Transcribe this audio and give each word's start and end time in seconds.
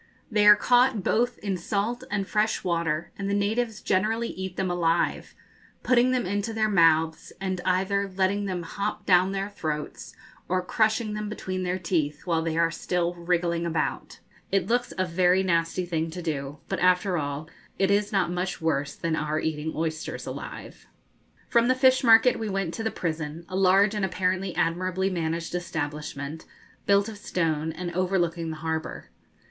They 0.31 0.47
are 0.47 0.55
caught 0.55 1.03
both 1.03 1.37
in 1.43 1.57
salt 1.57 2.03
and 2.09 2.27
fresh 2.27 2.63
water, 2.63 3.11
and 3.19 3.29
the 3.29 3.35
natives 3.35 3.81
generally 3.81 4.29
eat 4.29 4.57
them 4.57 4.71
alive, 4.71 5.35
putting 5.83 6.09
them 6.09 6.25
into 6.25 6.53
their 6.53 6.71
mouths, 6.71 7.31
ana 7.39 7.59
either 7.65 8.09
letting 8.15 8.45
them 8.45 8.63
hop 8.63 9.05
down 9.05 9.31
their 9.31 9.47
throats, 9.51 10.15
or 10.49 10.63
crushing 10.65 11.13
them 11.13 11.29
between 11.29 11.61
their 11.61 11.77
teeth 11.77 12.25
while 12.25 12.41
they 12.41 12.57
are 12.57 12.71
still 12.71 13.13
wriggling 13.13 13.63
about. 13.63 14.17
It 14.51 14.65
looks 14.65 14.91
a 14.97 15.05
very 15.05 15.43
nasty 15.43 15.85
thing 15.85 16.09
to 16.09 16.21
do, 16.23 16.57
but, 16.67 16.79
after 16.79 17.15
all, 17.19 17.47
it 17.77 17.91
is 17.91 18.11
not 18.11 18.31
much 18.31 18.59
worse 18.59 18.95
than 18.95 19.15
our 19.15 19.39
eating 19.39 19.71
oysters 19.75 20.25
alive. 20.25 20.87
[Illustration: 20.89 21.29
Chalcedon 21.37 21.45
Imperator.] 21.45 21.51
From 21.51 21.67
the 21.67 21.79
fish 21.79 22.03
market 22.03 22.39
we 22.39 22.49
went 22.49 22.73
to 22.73 22.81
the 22.83 22.89
prison, 22.89 23.45
a 23.47 23.55
large 23.55 23.93
and 23.93 24.03
apparently 24.03 24.55
admirably 24.55 25.11
managed 25.11 25.53
establishment, 25.53 26.45
built 26.87 27.07
of 27.07 27.19
stone, 27.19 27.71
and 27.71 27.93
overlooking 27.93 28.49
the 28.49 28.57
harbour. 28.65 29.11